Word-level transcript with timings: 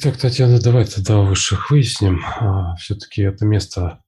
Так, 0.00 0.16
Татьяна, 0.16 0.60
давай 0.60 0.84
тогда 0.84 1.18
высших 1.22 1.70
выясним. 1.70 2.20
А, 2.24 2.76
все-таки 2.76 3.22
это 3.22 3.44
место, 3.44 4.04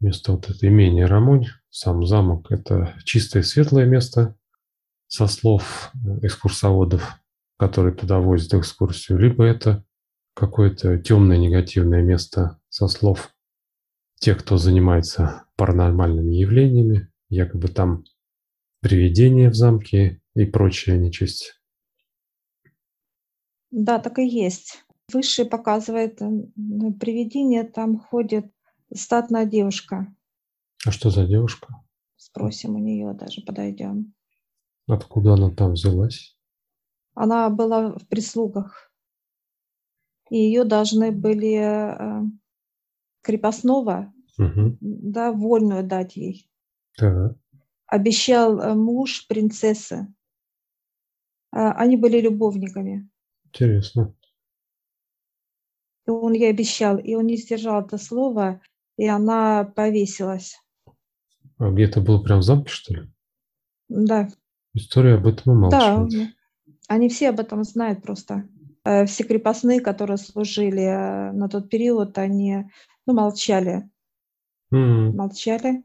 место 0.00 0.32
вот 0.32 0.50
это 0.50 0.66
имение 0.66 1.06
Рамунь, 1.06 1.46
сам 1.70 2.04
замок, 2.04 2.50
это 2.50 2.92
чистое 3.04 3.44
светлое 3.44 3.86
место, 3.86 4.36
со 5.06 5.28
слов 5.28 5.92
экскурсоводов, 6.22 7.20
которые 7.56 7.94
туда 7.94 8.18
возят 8.18 8.54
экскурсию, 8.54 9.18
либо 9.18 9.44
это 9.44 9.84
какое-то 10.34 10.98
темное 10.98 11.38
негативное 11.38 12.02
место 12.02 12.58
со 12.68 12.88
слов 12.88 13.32
тех, 14.18 14.38
кто 14.38 14.56
занимается 14.56 15.44
паранормальными 15.54 16.34
явлениями, 16.34 17.12
якобы 17.28 17.68
там 17.68 18.02
привидения 18.80 19.50
в 19.50 19.54
замке 19.54 20.20
и 20.34 20.46
прочая 20.46 20.98
нечисть. 20.98 21.60
Да, 23.70 24.00
так 24.00 24.18
и 24.18 24.26
есть. 24.26 24.85
Высший 25.12 25.44
показывает 25.44 26.18
привидение, 26.18 27.64
там 27.64 27.98
ходит 27.98 28.52
статная 28.92 29.46
девушка. 29.46 30.12
А 30.84 30.90
что 30.90 31.10
за 31.10 31.26
девушка? 31.26 31.68
Спросим 32.16 32.74
у 32.74 32.78
нее, 32.78 33.12
даже 33.14 33.42
подойдем. 33.42 34.14
Откуда 34.88 35.34
она 35.34 35.50
там 35.50 35.72
взялась? 35.72 36.36
Она 37.14 37.48
была 37.50 37.92
в 37.92 38.06
прислугах. 38.08 38.92
И 40.30 40.36
ее 40.36 40.64
должны 40.64 41.12
были 41.12 41.54
э, 41.54 42.22
крепостного, 43.22 44.12
угу. 44.38 44.76
да, 44.80 45.32
вольную 45.32 45.86
дать 45.86 46.16
ей. 46.16 46.50
Так. 46.96 47.36
Обещал 47.86 48.58
э, 48.58 48.74
муж 48.74 49.26
принцессы. 49.28 50.12
Э, 51.52 51.70
они 51.76 51.96
были 51.96 52.20
любовниками. 52.20 53.08
Интересно. 53.44 54.14
И 56.06 56.10
он 56.10 56.32
ей 56.32 56.50
обещал, 56.50 56.98
и 56.98 57.14
он 57.14 57.26
не 57.26 57.36
сдержал 57.36 57.82
это 57.82 57.98
слово, 57.98 58.60
и 58.96 59.06
она 59.06 59.64
повесилась. 59.64 60.58
А 61.58 61.70
где-то 61.70 62.00
было 62.00 62.22
прям 62.22 62.40
в 62.40 62.42
замке, 62.42 62.70
что 62.70 62.94
ли? 62.94 63.10
Да. 63.88 64.28
История 64.74 65.14
об 65.14 65.26
этом 65.26 65.52
умалчивает. 65.52 66.10
Да, 66.10 66.28
они 66.88 67.08
все 67.08 67.30
об 67.30 67.40
этом 67.40 67.64
знают 67.64 68.02
просто. 68.02 68.48
Э, 68.86 69.04
все 69.06 69.24
крепостные, 69.24 69.80
которые 69.80 70.16
служили 70.16 70.82
э, 70.82 71.32
на 71.32 71.48
тот 71.48 71.68
период, 71.68 72.16
они 72.18 72.70
ну, 73.04 73.14
молчали. 73.14 73.90
Mm. 74.72 75.12
Молчали, 75.12 75.84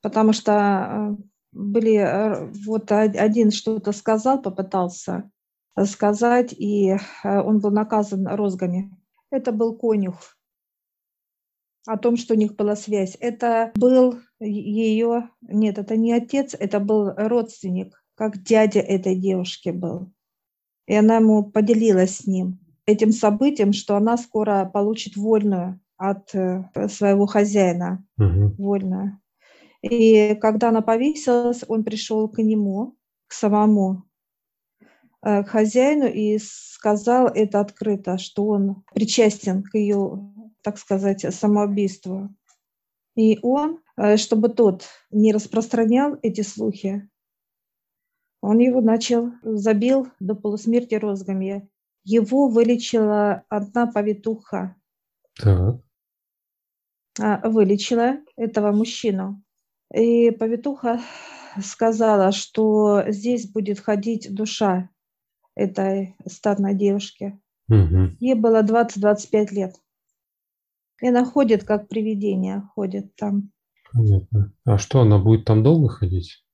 потому 0.00 0.32
что 0.32 0.52
э, 0.52 1.22
были, 1.52 2.48
вот 2.64 2.90
один 2.90 3.50
что-то 3.50 3.92
сказал, 3.92 4.40
попытался 4.40 5.30
сказать, 5.84 6.54
и 6.54 6.96
он 7.22 7.58
был 7.58 7.70
наказан 7.70 8.26
розгами. 8.26 8.90
Это 9.32 9.50
был 9.50 9.74
конюх 9.74 10.36
о 11.86 11.96
том, 11.96 12.16
что 12.16 12.34
у 12.34 12.36
них 12.36 12.54
была 12.54 12.76
связь. 12.76 13.16
Это 13.18 13.72
был 13.74 14.20
ее, 14.38 15.30
нет, 15.40 15.78
это 15.78 15.96
не 15.96 16.12
отец, 16.12 16.54
это 16.54 16.78
был 16.78 17.12
родственник, 17.16 18.04
как 18.14 18.42
дядя 18.42 18.80
этой 18.80 19.16
девушки 19.16 19.70
был. 19.70 20.12
И 20.86 20.94
она 20.94 21.16
ему 21.16 21.50
поделилась 21.50 22.18
с 22.18 22.26
ним 22.26 22.60
этим 22.84 23.10
событием, 23.10 23.72
что 23.72 23.96
она 23.96 24.16
скоро 24.16 24.70
получит 24.72 25.16
вольную 25.16 25.80
от 25.96 26.34
э, 26.34 26.64
своего 26.88 27.26
хозяина, 27.26 28.04
угу. 28.18 28.54
вольную. 28.58 29.18
И 29.80 30.34
когда 30.40 30.68
она 30.68 30.82
повесилась, 30.82 31.64
он 31.66 31.84
пришел 31.84 32.28
к 32.28 32.38
нему, 32.42 32.96
к 33.28 33.32
самому 33.32 34.04
к 35.22 35.44
хозяину 35.44 36.06
и 36.06 36.38
сказал 36.38 37.28
это 37.28 37.60
открыто, 37.60 38.18
что 38.18 38.46
он 38.46 38.82
причастен 38.92 39.62
к 39.62 39.74
ее 39.74 40.32
так 40.62 40.78
сказать, 40.78 41.26
самоубийству. 41.34 42.34
И 43.14 43.38
он, 43.42 43.80
э, 43.96 44.16
чтобы 44.16 44.48
тот 44.48 44.86
не 45.10 45.32
распространял 45.32 46.18
эти 46.22 46.40
слухи, 46.40 47.08
он 48.40 48.58
его 48.58 48.80
начал, 48.80 49.32
забил 49.42 50.08
до 50.18 50.34
полусмерти 50.34 50.94
розгами. 50.94 51.68
Его 52.04 52.48
вылечила 52.48 53.44
одна 53.48 53.86
повитуха. 53.86 54.74
Так. 55.40 55.80
А, 57.20 57.48
вылечила 57.48 58.16
этого 58.36 58.72
мужчину. 58.72 59.42
И 59.94 60.32
повитуха 60.32 61.00
сказала, 61.62 62.32
что 62.32 63.04
здесь 63.08 63.48
будет 63.48 63.78
ходить 63.78 64.34
душа 64.34 64.88
этой 65.54 66.16
статной 66.26 66.74
девушки. 66.74 67.38
Угу. 67.68 68.16
Ей 68.20 68.34
было 68.34 68.62
20-25 68.62 69.52
лет. 69.52 69.76
И 71.00 71.08
она 71.08 71.24
ходит, 71.24 71.64
как 71.64 71.88
привидение, 71.88 72.62
ходит 72.74 73.14
там. 73.16 73.50
Понятно. 73.92 74.52
А 74.64 74.78
что, 74.78 75.00
она 75.00 75.18
будет 75.18 75.44
там 75.44 75.62
долго 75.62 75.88
ходить? 75.88 76.44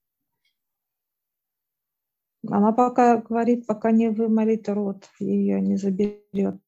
Она 2.47 2.72
пока 2.72 3.20
говорит, 3.20 3.66
пока 3.66 3.91
не 3.91 4.10
вымолит 4.10 4.69
рот, 4.69 5.09
ее 5.19 5.60
не 5.60 5.76
заберет 5.76 6.60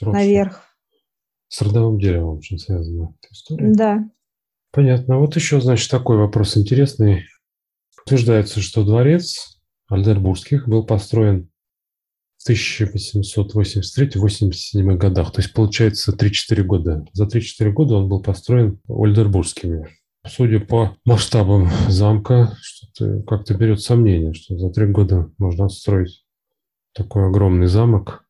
наверх. 0.00 0.64
С 1.48 1.62
родовым 1.62 1.98
деревом 1.98 2.38
очень 2.38 2.58
связана 2.58 3.14
эта 3.20 3.32
история? 3.32 3.74
Да. 3.74 4.10
Понятно. 4.70 5.18
Вот 5.18 5.34
еще, 5.34 5.60
значит, 5.60 5.90
такой 5.90 6.16
вопрос 6.16 6.56
интересный. 6.56 7.24
Утверждается, 8.04 8.60
что 8.60 8.84
дворец 8.84 9.60
Альдербургских 9.88 10.68
был 10.68 10.86
построен 10.86 11.49
1883-87 12.48 14.96
годах. 14.96 15.32
То 15.32 15.40
есть, 15.40 15.52
получается, 15.52 16.12
3-4 16.12 16.62
года. 16.62 17.04
За 17.12 17.26
3-4 17.26 17.70
года 17.70 17.96
он 17.96 18.08
был 18.08 18.22
построен 18.22 18.80
Ольдербургскими. 18.88 19.88
Судя 20.26 20.60
по 20.60 20.96
масштабам 21.04 21.68
замка, 21.88 22.56
что-то 22.60 23.22
как-то 23.22 23.54
берет 23.54 23.80
сомнение, 23.80 24.34
что 24.34 24.58
за 24.58 24.70
3 24.70 24.86
года 24.86 25.30
можно 25.38 25.66
отстроить 25.66 26.24
такой 26.92 27.26
огромный 27.26 27.66
замок. 27.66 28.24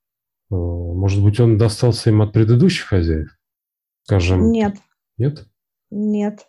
Э, 0.51 0.55
может 0.55 1.23
быть, 1.23 1.41
он 1.41 1.59
достался 1.59 2.11
им 2.11 2.23
от 2.23 2.33
предыдущих 2.33 2.87
хозяев? 2.87 3.37
Скажем. 4.05 4.51
Нет. 4.51 4.77
Нет? 5.19 5.47
Нет. 5.91 6.47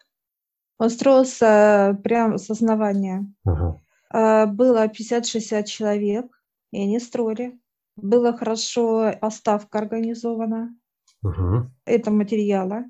Он 0.77 0.89
строился 0.89 1.99
прямо 2.03 2.37
с 2.37 2.49
основания. 2.49 3.25
Ага. 3.45 3.77
Э, 4.13 4.45
было 4.47 4.87
50-60 4.87 5.65
человек 5.65 6.25
и 6.71 6.81
они 6.81 6.99
строили. 6.99 7.59
Было 7.95 8.35
хорошо 8.35 9.13
поставка 9.19 9.79
организована. 9.79 10.75
Угу. 11.23 11.69
Это 11.85 12.11
материала. 12.11 12.85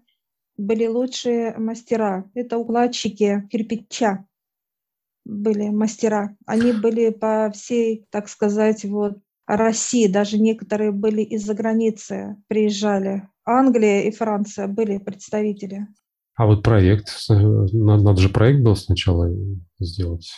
Были 0.58 0.88
лучшие 0.88 1.58
мастера. 1.58 2.30
Это 2.34 2.58
укладчики 2.58 3.48
кирпича 3.50 4.26
были 5.26 5.70
мастера. 5.70 6.36
Они 6.46 6.72
были 6.74 7.10
по 7.10 7.52
всей, 7.54 8.06
так 8.10 8.28
сказать, 8.28 8.84
вот 8.86 9.18
России. 9.48 10.08
Даже 10.08 10.38
некоторые 10.38 10.92
были 10.92 11.22
из-за 11.22 11.54
границы, 11.54 12.38
приезжали. 12.48 13.28
Англия 13.46 14.04
и 14.04 14.12
Франция 14.12 14.68
были 14.68 14.98
представители. 14.98 15.88
А 16.36 16.46
вот 16.46 16.64
проект, 16.64 17.10
надо 17.30 18.22
же 18.22 18.30
проект 18.30 18.62
был 18.62 18.76
сначала 18.76 19.30
сделать. 19.80 20.32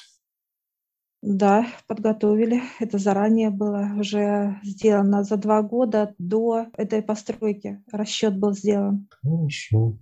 Да, 1.25 1.66
подготовили. 1.88 2.63
Это 2.81 2.97
заранее 2.97 3.50
было 3.50 3.94
уже 3.97 4.59
сделано 4.61 5.23
за 5.23 5.38
два 5.38 5.61
года 5.61 6.13
до 6.17 6.66
этой 6.75 7.01
постройки. 7.01 7.81
Расчет 7.89 8.38
был 8.38 8.51
сделан. 8.51 9.07
Хорошо. 9.22 9.97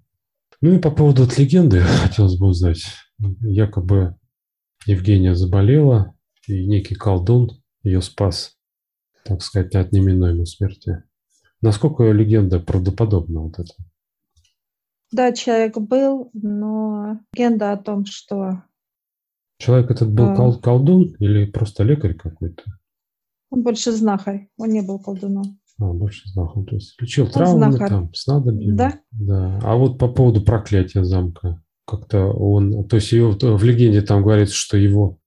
Ну 0.61 0.73
и 0.73 0.79
по 0.79 0.89
поводу 0.89 1.21
от 1.21 1.37
легенды 1.37 1.81
хотелось 1.81 2.39
бы 2.39 2.47
узнать. 2.47 2.83
Якобы 3.19 4.15
Евгения 4.87 5.35
заболела, 5.35 6.15
и 6.47 6.65
некий 6.65 6.95
колдун 6.95 7.51
ее 7.83 8.01
спас, 8.01 8.57
так 9.23 9.43
сказать, 9.43 9.75
от 9.75 9.91
неминуемой 9.91 10.47
смерти. 10.47 11.03
Насколько 11.61 12.11
легенда 12.11 12.59
правдоподобна 12.59 13.41
вот 13.41 13.59
это? 13.59 13.73
Да, 15.11 15.33
человек 15.33 15.77
был, 15.77 16.31
но 16.33 17.19
легенда 17.31 17.73
о 17.73 17.77
том, 17.77 18.05
что 18.05 18.63
Человек 19.61 19.91
этот 19.91 20.11
был 20.11 20.25
а... 20.25 20.57
колдун 20.57 21.15
или 21.19 21.45
просто 21.45 21.83
лекарь 21.83 22.15
какой-то? 22.15 22.63
Он 23.51 23.61
больше 23.61 23.91
знахарь, 23.91 24.49
он 24.57 24.69
не 24.69 24.81
был 24.81 24.97
колдуном. 24.97 25.59
А, 25.79 25.93
больше 25.93 26.27
знахарь. 26.29 26.65
То 26.65 26.75
есть 26.75 26.99
лечил 26.99 27.25
он 27.25 27.31
травмы 27.31 27.71
знахарь. 27.71 27.89
там, 27.89 28.13
снадобьями. 28.15 28.75
Да. 28.75 28.99
Да. 29.11 29.59
А 29.61 29.75
вот 29.75 29.99
по 29.99 30.07
поводу 30.07 30.41
проклятия 30.41 31.03
замка, 31.03 31.61
как-то 31.85 32.25
он, 32.25 32.87
то 32.87 32.95
есть 32.95 33.11
его, 33.11 33.33
в 33.39 33.63
легенде 33.63 34.01
там 34.01 34.23
говорится, 34.23 34.55
что 34.55 34.77
его 34.77 35.19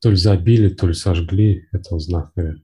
то 0.00 0.08
ли 0.08 0.16
забили, 0.16 0.70
то 0.70 0.86
ли 0.86 0.94
сожгли, 0.94 1.66
этого 1.70 2.00
знахаря. 2.00 2.54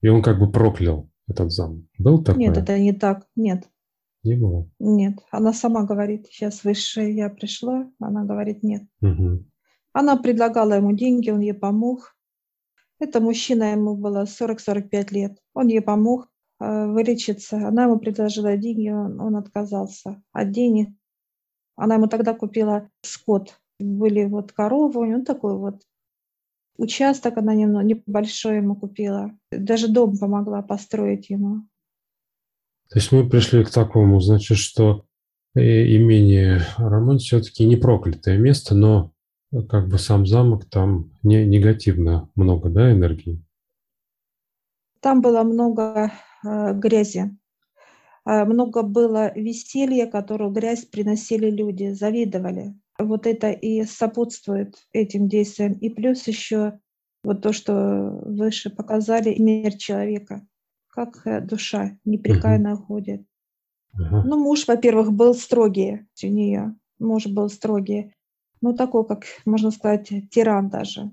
И 0.00 0.08
он 0.08 0.22
как 0.22 0.38
бы 0.38 0.50
проклял 0.50 1.10
этот 1.26 1.52
замок. 1.52 1.84
Был 1.98 2.24
такой? 2.24 2.40
Нет, 2.40 2.56
это 2.56 2.78
не 2.78 2.94
так. 2.94 3.26
Нет. 3.36 3.68
Не 4.22 4.36
было? 4.36 4.66
Нет. 4.78 5.18
Она 5.30 5.52
сама 5.52 5.84
говорит, 5.84 6.26
сейчас 6.30 6.64
высшая 6.64 7.12
я 7.12 7.28
пришла, 7.28 7.86
она 7.98 8.24
говорит 8.24 8.62
нет. 8.62 8.84
Угу. 9.02 9.44
Она 9.98 10.16
предлагала 10.16 10.74
ему 10.74 10.92
деньги, 10.92 11.30
он 11.30 11.40
ей 11.40 11.54
помог. 11.54 12.14
Это 13.00 13.20
мужчина, 13.20 13.72
ему 13.72 13.96
было 13.96 14.26
40-45 14.26 15.12
лет. 15.12 15.38
Он 15.54 15.66
ей 15.66 15.80
помог, 15.80 16.28
вылечиться. 16.60 17.66
Она 17.66 17.82
ему 17.82 17.98
предложила 17.98 18.56
деньги, 18.56 18.90
он, 18.90 19.20
он 19.20 19.34
отказался 19.34 20.22
от 20.30 20.52
денег. 20.52 20.90
Она 21.74 21.96
ему 21.96 22.06
тогда 22.06 22.32
купила 22.32 22.88
скот. 23.02 23.58
Были 23.80 24.24
вот 24.26 24.52
коровы, 24.52 25.00
у 25.00 25.04
него 25.04 25.24
такой 25.24 25.58
вот 25.58 25.82
участок 26.76 27.36
она 27.38 27.56
немного 27.56 27.84
небольшой 27.84 28.58
ему 28.58 28.76
купила. 28.76 29.32
Даже 29.50 29.88
дом 29.88 30.16
помогла 30.16 30.62
построить 30.62 31.28
ему. 31.28 31.62
То 32.88 33.00
есть 33.00 33.10
мы 33.10 33.28
пришли 33.28 33.64
к 33.64 33.70
такому, 33.70 34.20
значит, 34.20 34.58
что 34.58 35.06
э, 35.56 35.60
имение 35.60 36.60
Рамон 36.76 37.18
все-таки 37.18 37.66
не 37.66 37.74
проклятое 37.74 38.38
место, 38.38 38.76
но 38.76 39.12
как 39.68 39.88
бы 39.88 39.98
сам 39.98 40.26
замок 40.26 40.64
там 40.66 41.10
не 41.22 41.46
негативно 41.46 42.30
много, 42.34 42.68
да, 42.68 42.92
энергии? 42.92 43.42
Там 45.00 45.20
было 45.20 45.42
много 45.42 46.12
э, 46.44 46.74
грязи, 46.74 47.36
э, 48.26 48.44
много 48.44 48.82
было 48.82 49.32
веселья, 49.34 50.06
которое 50.06 50.50
грязь 50.50 50.84
приносили 50.84 51.50
люди, 51.50 51.92
завидовали. 51.92 52.74
Вот 52.98 53.26
это 53.26 53.50
и 53.50 53.84
сопутствует 53.84 54.74
этим 54.92 55.28
действиям. 55.28 55.74
И 55.74 55.88
плюс 55.88 56.26
еще 56.26 56.80
вот 57.22 57.42
то, 57.42 57.52
что 57.52 58.20
выше 58.24 58.70
показали, 58.70 59.38
мир 59.38 59.76
человека, 59.76 60.46
как 60.88 61.26
э, 61.26 61.40
душа 61.40 61.96
непрекаянно 62.04 62.74
угу. 62.74 62.82
ходит. 62.84 63.22
Угу. 63.94 64.22
Ну, 64.24 64.36
муж, 64.36 64.66
во-первых, 64.66 65.12
был 65.12 65.34
строгий 65.34 66.06
у 66.22 66.26
нее. 66.26 66.74
Муж 66.98 67.26
был 67.26 67.48
строгий. 67.48 68.14
Ну, 68.60 68.74
такой, 68.74 69.06
как, 69.06 69.24
можно 69.44 69.70
сказать, 69.70 70.10
тиран 70.30 70.68
даже. 70.68 71.10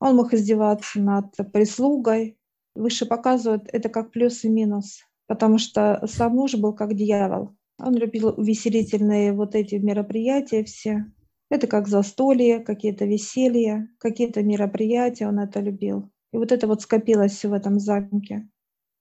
Он 0.00 0.16
мог 0.16 0.34
издеваться 0.34 1.00
над 1.00 1.34
прислугой. 1.52 2.38
Выше 2.74 3.06
показывают 3.06 3.64
это 3.72 3.88
как 3.88 4.10
плюс 4.10 4.44
и 4.44 4.48
минус, 4.48 5.00
потому 5.26 5.58
что 5.58 6.06
сам 6.06 6.32
муж 6.34 6.54
был 6.54 6.74
как 6.74 6.94
дьявол. 6.94 7.56
Он 7.78 7.94
любил 7.94 8.28
увеселительные 8.36 9.32
вот 9.32 9.54
эти 9.54 9.76
мероприятия 9.76 10.64
все. 10.64 11.06
Это 11.50 11.66
как 11.66 11.88
застолье, 11.88 12.60
какие-то 12.60 13.04
веселья, 13.04 13.88
какие-то 13.98 14.42
мероприятия, 14.42 15.28
он 15.28 15.38
это 15.38 15.60
любил. 15.60 16.10
И 16.32 16.36
вот 16.36 16.52
это 16.52 16.66
вот 16.66 16.82
скопилось 16.82 17.32
все 17.32 17.48
в 17.48 17.52
этом 17.52 17.78
замке. 17.78 18.48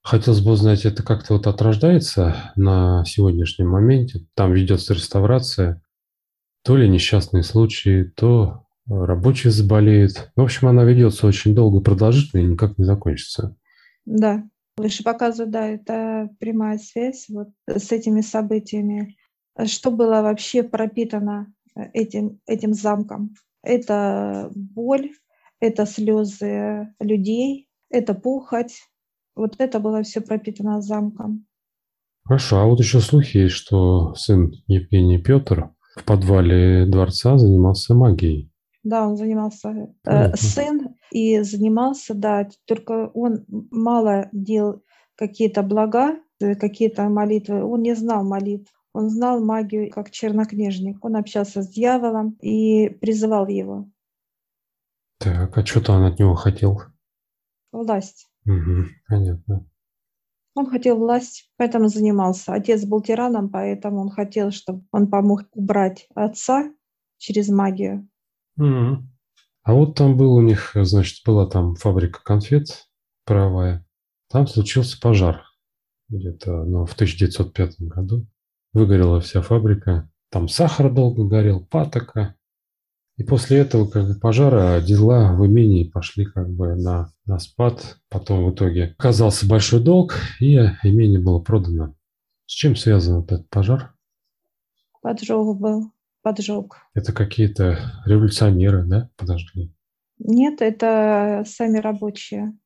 Хотелось 0.04 0.42
бы 0.42 0.52
узнать, 0.52 0.86
это 0.86 1.02
как-то 1.02 1.34
вот 1.34 1.48
отрождается 1.48 2.52
на 2.56 3.04
сегодняшнем 3.06 3.70
моменте? 3.70 4.28
Там 4.36 4.54
ведется 4.54 4.94
реставрация, 4.94 5.82
то 6.66 6.76
ли 6.76 6.90
несчастные 6.90 7.44
случаи, 7.44 8.12
то 8.16 8.66
рабочие 8.88 9.52
заболеют. 9.52 10.32
В 10.36 10.42
общем, 10.42 10.68
она 10.68 10.84
ведется 10.84 11.28
очень 11.28 11.54
долго, 11.54 11.80
продолжительно 11.80 12.42
и 12.42 12.46
никак 12.46 12.78
не 12.80 12.86
закончится. 12.86 13.56
Да, 14.06 14.44
выше 14.76 15.04
показывают, 15.04 15.52
да, 15.52 15.68
это 15.68 16.30
прямая 16.40 16.80
связь 16.80 17.28
вот 17.30 17.50
с 17.68 17.92
этими 17.92 18.22
событиями. 18.22 19.16
Что 19.66 19.92
было 19.92 20.22
вообще 20.22 20.64
пропитано 20.64 21.54
этим, 21.94 22.40
этим 22.48 22.74
замком? 22.74 23.36
Это 23.62 24.52
боль, 24.56 25.12
это 25.60 25.86
слезы 25.86 26.94
людей, 27.00 27.68
это 27.92 28.16
пухоть. 28.16 28.82
Вот 29.36 29.56
это 29.60 29.80
было 29.80 30.02
все 30.02 30.20
пропитано 30.20 30.82
замком. 30.82 31.46
Хорошо, 32.24 32.60
а 32.60 32.66
вот 32.66 32.80
еще 32.80 33.02
слухи 33.02 33.38
есть, 33.38 33.54
что 33.54 34.16
сын 34.16 34.52
Евгений 34.66 35.22
Петр 35.22 35.75
в 35.96 36.04
подвале 36.04 36.86
дворца 36.86 37.38
занимался 37.38 37.94
магией. 37.94 38.52
Да, 38.84 39.08
он 39.08 39.18
занимался 39.18 39.96
э, 40.06 40.36
сын 40.36 40.96
и 41.12 41.40
занимался, 41.42 42.14
да, 42.14 42.48
только 42.66 43.08
он 43.14 43.46
мало 43.48 44.30
делал 44.32 44.84
какие-то 45.16 45.64
блага, 45.64 46.18
э, 46.40 46.56
какие-то 46.56 47.10
молитвы. 47.10 47.64
Он 47.64 47.82
не 47.82 47.96
знал 47.96 48.24
молитв. 48.24 48.72
Он 48.94 49.10
знал 49.10 49.44
магию 49.44 49.90
как 49.90 50.12
чернокнижник. 50.12 51.04
Он 51.04 51.16
общался 51.16 51.62
с 51.62 51.68
дьяволом 51.68 52.38
и 52.42 52.90
призывал 52.90 53.48
его. 53.48 53.90
Так, 55.18 55.58
а 55.58 55.66
что-то 55.66 55.94
он 55.94 56.04
от 56.04 56.20
него 56.20 56.36
хотел? 56.36 56.82
Власть. 57.72 58.28
Угу, 58.46 58.86
понятно. 59.10 59.66
Он 60.56 60.70
хотел 60.70 60.98
власть, 60.98 61.52
поэтому 61.58 61.90
занимался. 61.90 62.54
Отец 62.54 62.86
был 62.86 63.02
тираном, 63.02 63.50
поэтому 63.50 64.02
он 64.02 64.10
хотел, 64.10 64.52
чтобы 64.52 64.84
он 64.92 65.08
помог 65.08 65.44
убрать 65.54 66.08
отца 66.16 66.72
через 67.18 67.50
магию. 67.50 68.08
Mm-hmm. 68.60 68.96
А 69.64 69.74
вот 69.74 69.96
там 69.96 70.16
был 70.16 70.34
у 70.34 70.42
них, 70.42 70.72
значит, 70.74 71.24
была 71.26 71.46
там 71.46 71.76
фабрика 71.76 72.24
конфет 72.24 72.88
правая. 73.26 73.86
Там 74.30 74.48
случился 74.48 75.00
пожар 75.00 75.44
где-то 76.08 76.64
ну, 76.64 76.86
в 76.86 76.94
1905 76.94 77.82
году. 77.82 78.28
Выгорела 78.74 79.20
вся 79.20 79.42
фабрика. 79.42 80.10
Там 80.30 80.48
сахар 80.48 80.94
долго 80.94 81.26
горел, 81.26 81.66
патока. 81.66 82.36
И 83.18 83.24
после 83.24 83.60
этого 83.60 83.88
как 83.88 84.08
бы 84.08 84.16
пожара 84.16 84.82
дела 84.82 85.34
в 85.34 85.46
имении 85.46 85.90
пошли 85.90 86.26
как 86.26 86.50
бы 86.50 86.76
на, 86.76 87.12
на 87.26 87.40
спад. 87.40 87.98
Потом 88.10 88.46
в 88.46 88.54
итоге 88.54 88.96
оказался 88.98 89.48
большой 89.48 89.82
долг, 89.82 90.16
и 90.40 90.56
имение 90.84 91.20
было 91.20 91.40
продано. 91.40 91.96
С 92.46 92.52
чем 92.52 92.76
связан 92.76 93.24
этот 93.24 93.50
пожар? 93.50 93.94
Поджог 95.02 95.58
был 95.60 95.92
поджог. 96.26 96.78
Это 96.96 97.14
какие-то 97.14 97.78
революционеры, 98.06 98.84
да? 98.84 99.10
Подожди. 99.16 99.72
Нет, 100.18 100.62
это 100.62 101.44
сами 101.46 101.78
рабочие. 101.78 102.58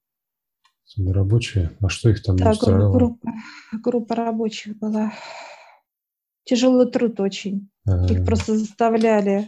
Сами 0.85 1.11
рабочие? 1.11 1.71
А 1.81 1.89
что 1.89 2.09
их 2.09 2.23
там 2.23 2.37
да, 2.37 2.51
устраивало? 2.51 2.93
Группа, 2.93 3.33
группа 3.83 4.15
рабочих 4.15 4.77
была. 4.77 5.11
Тяжелый 6.45 6.89
труд 6.89 7.19
очень. 7.19 7.69
А-а-а. 7.85 8.11
Их 8.11 8.25
просто 8.25 8.57
заставляли 8.57 9.39
э, 9.41 9.45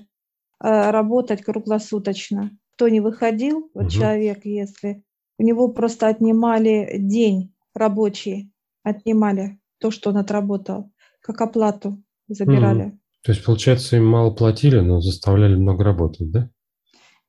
работать 0.62 1.42
круглосуточно. 1.42 2.52
Кто 2.76 2.88
не 2.90 3.00
выходил, 3.00 3.70
вот 3.74 3.86
угу. 3.86 3.92
человек, 3.92 4.46
если 4.46 5.04
у 5.38 5.44
него 5.44 5.70
просто 5.70 6.08
отнимали 6.08 6.98
день 6.98 7.54
рабочий, 7.74 8.52
отнимали 8.84 9.60
то, 9.80 9.92
что 9.92 10.12
он 10.12 10.18
отработал, 10.18 10.92
как 11.22 11.42
оплату 11.42 12.04
забирали. 12.28 12.84
Угу. 12.84 13.00
То 13.24 13.32
есть, 13.32 13.46
получается, 13.46 13.98
им 13.98 14.08
мало 14.08 14.32
платили, 14.32 14.80
но 14.80 15.00
заставляли 15.00 15.56
много 15.56 15.84
работать, 15.84 16.32
да? 16.32 16.50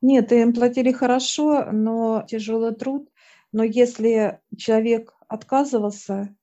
Нет, 0.00 0.32
им 0.32 0.52
платили 0.52 0.90
хорошо, 0.92 1.66
но 1.70 2.24
тяжелый 2.26 2.74
труд. 2.74 3.08
Но 3.52 3.62
если 3.62 4.40
человек 4.56 5.14
отказывался 5.28 6.34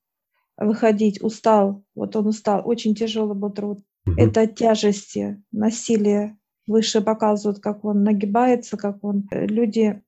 выходить, 0.58 1.22
устал, 1.22 1.84
вот 1.96 2.16
он 2.16 2.28
устал, 2.28 2.62
очень 2.64 2.96
тяжелый 2.96 3.36
был 3.36 3.52
труд. 3.52 3.80
Угу. 4.06 4.16
Это 4.18 4.48
тяжести, 4.48 5.44
насилие. 5.52 6.38
Выше 6.70 7.02
показывают, 7.02 7.60
как 7.60 7.84
он 7.84 8.04
нагибается, 8.04 8.78
как 8.78 9.04
он... 9.04 9.28
Э, 9.32 9.48
люди 9.48 10.04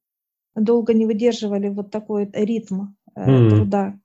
долго 0.53 0.93
не 0.93 1.07
выдерживали 1.07 1.69
вот 1.69 1.89
такой 1.89 2.29
ритм 2.31 2.89
угу. 3.15 3.49
труда. 3.49 3.99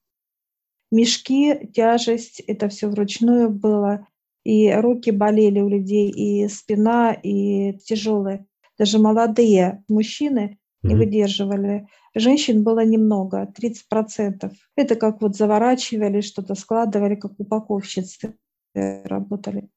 Мешки, 0.90 1.66
тяжесть, 1.75 2.40
это 2.40 2.68
все 2.70 2.88
вручную 2.88 3.50
было 3.50 4.06
и 4.42 4.72
руки 4.72 5.10
болели 5.10 5.60
у 5.60 5.68
людей, 5.68 6.08
и 6.08 6.48
спина, 6.48 7.12
и 7.12 7.75
тяжелые. 7.78 8.46
Даже 8.78 8.98
молодые 8.98 9.84
мужчины 9.88 10.58
не 10.82 10.94
выдерживали. 10.94 11.88
Женщин 12.14 12.62
было 12.62 12.86
немного, 12.86 13.52
30%. 13.60 14.50
Это 14.76 14.94
как 14.96 15.20
вот 15.20 15.36
заворачивали, 15.36 16.22
что-то 16.22 16.54
складывали, 16.54 17.16
как 17.16 17.32
упаковщицы 17.38 18.34
работали 18.75 19.68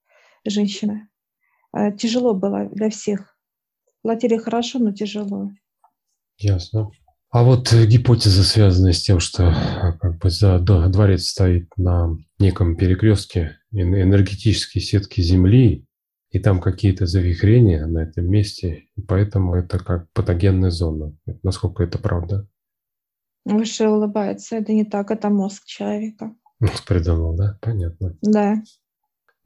женщины. 0.45 1.09
А, 1.71 1.91
тяжело 1.91 2.33
было 2.33 2.69
для 2.69 2.89
всех. 2.89 3.37
Платили 4.01 4.37
хорошо, 4.37 4.79
но 4.79 4.91
тяжело. 4.93 5.51
Ясно. 6.37 6.89
А 7.31 7.43
вот 7.43 7.71
гипотеза, 7.73 8.43
связанная 8.43 8.93
с 8.93 9.01
тем, 9.03 9.19
что 9.19 9.49
а, 9.49 9.93
как 9.93 10.17
бы 10.19 10.29
за 10.29 10.59
дворец 10.59 11.27
стоит 11.27 11.69
на 11.77 12.17
неком 12.39 12.75
перекрестке 12.75 13.57
энергетические 13.71 14.81
сетки 14.81 15.21
Земли, 15.21 15.85
и 16.31 16.39
там 16.39 16.61
какие-то 16.61 17.05
завихрения 17.07 17.85
на 17.87 17.99
этом 17.99 18.27
месте, 18.27 18.85
и 18.95 19.01
поэтому 19.01 19.55
это 19.55 19.79
как 19.79 20.11
патогенная 20.13 20.69
зона. 20.69 21.15
Насколько 21.43 21.83
это 21.83 21.97
правда? 21.97 22.47
Выше 23.45 23.87
улыбается. 23.87 24.57
Это 24.57 24.73
не 24.73 24.85
так, 24.85 25.09
это 25.09 25.29
мозг 25.29 25.65
человека. 25.65 26.35
Мозг 26.59 26.85
придумал, 26.85 27.35
да? 27.35 27.57
Понятно. 27.61 28.15
Да. 28.21 28.61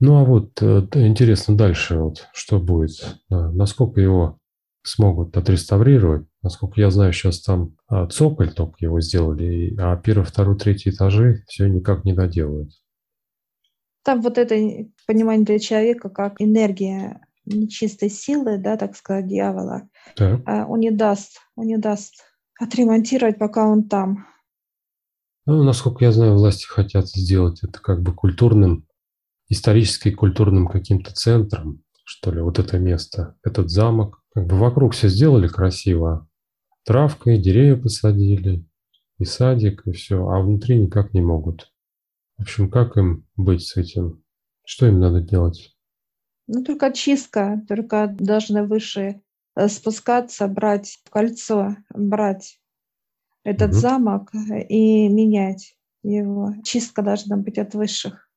Ну 0.05 0.17
а 0.17 0.25
вот 0.25 0.61
э, 0.61 0.85
интересно 0.95 1.55
дальше, 1.55 1.97
вот, 1.97 2.27
что 2.33 2.59
будет, 2.59 3.21
насколько 3.29 4.01
его 4.01 4.37
смогут 4.81 5.37
отреставрировать. 5.37 6.27
Насколько 6.41 6.81
я 6.81 6.91
знаю, 6.91 7.13
сейчас 7.13 7.41
там 7.41 7.77
а, 7.87 8.07
цоколь 8.07 8.53
только 8.53 8.75
его 8.79 8.99
сделали, 8.99 9.73
а 9.79 9.95
первый, 9.95 10.25
второй, 10.25 10.57
третий 10.57 10.89
этажи 10.89 11.45
все 11.47 11.69
никак 11.69 12.03
не 12.03 12.11
доделают. 12.11 12.71
Там 14.03 14.21
вот 14.21 14.37
это 14.37 14.55
понимание 15.07 15.45
для 15.45 15.59
человека 15.59 16.09
как 16.09 16.41
энергия 16.41 17.25
нечистой 17.45 18.09
силы, 18.09 18.57
да, 18.57 18.75
так 18.75 18.97
сказать, 18.97 19.27
дьявола, 19.27 19.87
так. 20.17 20.41
А, 20.45 20.65
он 20.65 20.81
не 20.81 20.91
даст, 20.91 21.39
он 21.55 21.67
не 21.67 21.77
даст 21.77 22.25
отремонтировать, 22.59 23.39
пока 23.39 23.69
он 23.69 23.87
там. 23.87 24.27
Ну, 25.45 25.63
насколько 25.63 26.03
я 26.03 26.11
знаю, 26.11 26.33
власти 26.33 26.65
хотят 26.65 27.07
сделать 27.07 27.63
это 27.63 27.79
как 27.79 28.01
бы 28.01 28.13
культурным, 28.13 28.85
исторически 29.53 30.11
культурным 30.11 30.67
каким-то 30.67 31.13
центром, 31.13 31.83
что 32.03 32.31
ли, 32.31 32.41
вот 32.41 32.59
это 32.59 32.77
место, 32.77 33.35
этот 33.43 33.69
замок. 33.69 34.21
Как 34.33 34.45
бы 34.47 34.57
вокруг 34.57 34.93
все 34.93 35.07
сделали 35.07 35.47
красиво, 35.47 36.27
травкой, 36.85 37.37
деревья 37.37 37.77
посадили, 37.77 38.65
и 39.19 39.25
садик, 39.25 39.83
и 39.85 39.91
все, 39.91 40.27
а 40.27 40.41
внутри 40.41 40.79
никак 40.79 41.13
не 41.13 41.21
могут. 41.21 41.71
В 42.37 42.41
общем, 42.41 42.69
как 42.69 42.97
им 42.97 43.25
быть 43.35 43.61
с 43.61 43.77
этим? 43.77 44.23
Что 44.65 44.87
им 44.87 44.99
надо 44.99 45.21
делать? 45.21 45.75
Ну, 46.47 46.63
только 46.63 46.91
чистка, 46.91 47.61
только 47.67 48.07
должны 48.07 48.65
выше 48.65 49.21
э, 49.55 49.67
спускаться, 49.69 50.47
брать 50.47 50.99
кольцо, 51.09 51.77
брать 51.93 52.59
этот 53.43 53.71
угу. 53.71 53.77
замок 53.77 54.31
и 54.33 55.07
менять 55.07 55.77
его. 56.01 56.53
Чистка 56.63 57.01
должна 57.01 57.37
быть 57.37 57.57
от 57.57 57.73
высших. 57.75 58.29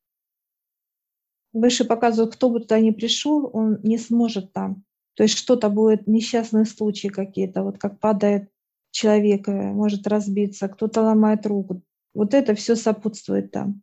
Выше 1.56 1.86
показывают, 1.86 2.34
кто 2.34 2.50
бы 2.50 2.60
туда 2.60 2.78
ни 2.80 2.90
пришел, 2.90 3.48
он 3.50 3.80
не 3.82 3.96
сможет 3.96 4.52
там. 4.52 4.84
То 5.14 5.22
есть 5.22 5.38
что-то 5.38 5.70
будет, 5.70 6.06
несчастные 6.06 6.66
случаи 6.66 7.08
какие-то, 7.08 7.62
вот 7.62 7.78
как 7.78 7.98
падает 7.98 8.50
человек, 8.90 9.48
э, 9.48 9.72
может 9.72 10.06
разбиться, 10.06 10.68
кто-то 10.68 11.00
ломает 11.00 11.46
руку. 11.46 11.82
Вот 12.14 12.34
это 12.34 12.54
все 12.54 12.76
сопутствует 12.76 13.52
там. 13.52 13.82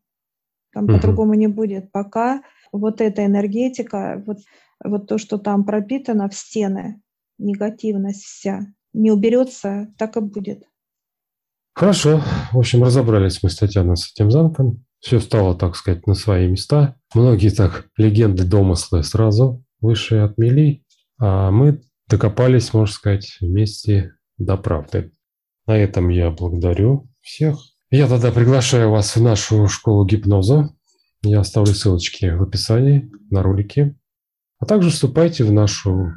Там 0.71 0.83
угу. 0.85 0.93
по-другому 0.93 1.33
не 1.33 1.47
будет, 1.47 1.91
пока 1.91 2.43
вот 2.71 3.01
эта 3.01 3.25
энергетика, 3.25 4.23
вот, 4.27 4.37
вот 4.83 5.07
то, 5.07 5.17
что 5.17 5.39
там 5.39 5.63
пропитано 5.63 6.29
в 6.29 6.35
стены, 6.35 7.01
негативность 7.39 8.23
вся, 8.23 8.67
не 8.93 9.11
уберется, 9.11 9.91
так 9.97 10.15
и 10.17 10.19
будет. 10.19 10.63
Хорошо. 11.73 12.21
В 12.51 12.59
общем, 12.59 12.83
разобрались 12.83 13.41
мы 13.41 13.49
с 13.49 13.57
Татьяной 13.57 13.97
с 13.97 14.11
этим 14.11 14.29
замком. 14.29 14.85
Все 15.03 15.19
стало, 15.19 15.53
так 15.53 15.75
сказать, 15.75 16.07
на 16.07 16.13
свои 16.13 16.47
места. 16.47 16.95
Многие 17.13 17.49
так 17.49 17.89
легенды, 17.97 18.45
домыслы 18.45 19.03
сразу 19.03 19.65
высшие 19.81 20.23
отмели, 20.23 20.85
а 21.19 21.51
мы 21.51 21.81
докопались, 22.07 22.73
можно 22.73 22.93
сказать, 22.93 23.37
вместе 23.41 24.13
до 24.37 24.55
правды. 24.55 25.11
На 25.67 25.77
этом 25.77 26.07
я 26.07 26.31
благодарю 26.31 27.09
всех. 27.19 27.59
Я 27.91 28.07
тогда 28.07 28.31
приглашаю 28.31 28.91
вас 28.91 29.17
в 29.17 29.21
нашу 29.21 29.67
школу 29.67 30.05
гипноза. 30.05 30.73
Я 31.21 31.41
оставлю 31.41 31.73
ссылочки 31.73 32.27
в 32.27 32.41
описании 32.41 33.11
на 33.29 33.43
ролики. 33.43 33.99
А 34.59 34.65
также 34.65 34.89
вступайте 34.89 35.43
в 35.43 35.51
нашу 35.51 36.13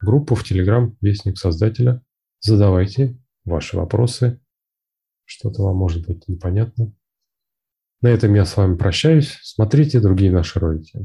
группу 0.00 0.36
в 0.36 0.48
Telegram 0.48 0.94
«Вестник 1.00 1.38
Создателя». 1.38 2.02
Задавайте 2.38 3.18
ваши 3.44 3.76
вопросы 3.76 4.40
что-то 5.28 5.62
вам 5.62 5.76
может 5.76 6.06
быть 6.06 6.26
непонятно. 6.26 6.92
На 8.00 8.08
этом 8.08 8.34
я 8.34 8.44
с 8.44 8.56
вами 8.56 8.76
прощаюсь. 8.76 9.38
Смотрите 9.42 10.00
другие 10.00 10.30
наши 10.30 10.58
ролики. 10.60 11.04